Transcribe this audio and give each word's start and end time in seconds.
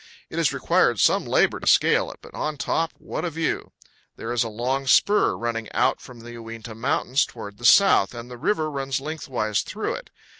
It 0.31 0.39
has 0.39 0.51
required 0.51 0.99
some 0.99 1.25
labor 1.27 1.59
to 1.59 1.67
scale 1.67 2.09
it; 2.09 2.17
but 2.23 2.33
on 2.33 2.55
its 2.55 2.65
top, 2.65 2.91
what 2.97 3.23
a 3.23 3.29
view! 3.29 3.71
There 4.15 4.33
is 4.33 4.43
a 4.43 4.49
long 4.49 4.87
spur 4.87 5.35
running 5.37 5.71
out 5.73 6.01
from 6.01 6.21
the 6.21 6.31
Uinta 6.31 6.73
Mountains 6.73 7.23
toward 7.23 7.59
the 7.59 7.65
south, 7.65 8.15
and 8.15 8.27
the 8.27 8.39
river 8.39 8.71
runs 8.71 8.99
lengthwise 8.99 9.61
through 9.61 9.93
it. 9.93 10.09